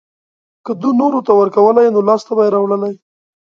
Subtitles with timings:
[0.65, 2.93] که ده نورو ته ورکولی نو لاسته به يې راوړلی.